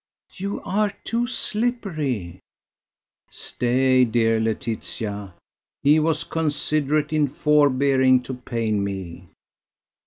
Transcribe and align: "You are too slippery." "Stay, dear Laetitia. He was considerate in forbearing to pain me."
"You 0.33 0.63
are 0.65 0.91
too 1.03 1.27
slippery." 1.27 2.39
"Stay, 3.29 4.03
dear 4.03 4.39
Laetitia. 4.39 5.35
He 5.83 5.99
was 5.99 6.23
considerate 6.23 7.13
in 7.13 7.27
forbearing 7.27 8.23
to 8.23 8.33
pain 8.33 8.83
me." 8.83 9.27